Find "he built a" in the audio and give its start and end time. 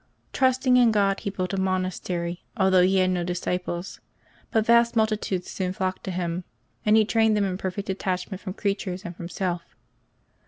1.19-1.57